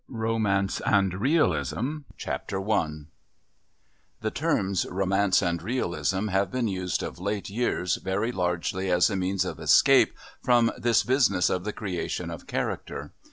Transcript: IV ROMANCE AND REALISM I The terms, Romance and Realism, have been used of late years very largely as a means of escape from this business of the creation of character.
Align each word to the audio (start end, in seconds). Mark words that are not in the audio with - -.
IV 0.09 0.15
ROMANCE 0.15 0.81
AND 0.83 1.13
REALISM 1.21 2.05
I 2.27 2.37
The 4.21 4.31
terms, 4.33 4.85
Romance 4.89 5.43
and 5.43 5.61
Realism, 5.61 6.29
have 6.29 6.49
been 6.49 6.67
used 6.67 7.03
of 7.03 7.19
late 7.19 7.51
years 7.51 7.97
very 7.97 8.31
largely 8.31 8.89
as 8.89 9.11
a 9.11 9.15
means 9.15 9.45
of 9.45 9.59
escape 9.59 10.17
from 10.41 10.71
this 10.75 11.03
business 11.03 11.51
of 11.51 11.65
the 11.65 11.73
creation 11.73 12.31
of 12.31 12.47
character. 12.47 13.11